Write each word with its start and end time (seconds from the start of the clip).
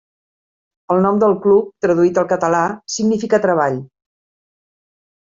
El 0.93 1.01
nom 1.05 1.19
del 1.23 1.35
club, 1.43 1.67
traduït 1.87 2.19
al 2.21 2.27
català 2.31 2.63
significa 2.95 3.41
treball. 3.45 3.79